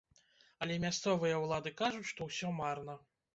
Але 0.65 0.77
мясцовыя 0.85 1.35
ўлады 1.43 1.75
кажуць, 1.83 2.09
што 2.13 2.21
ўсё 2.31 2.51
марна. 2.63 2.99